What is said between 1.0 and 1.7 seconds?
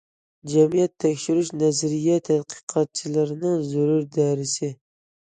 تەكشۈرۈش